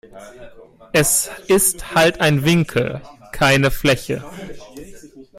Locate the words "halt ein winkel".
1.93-3.01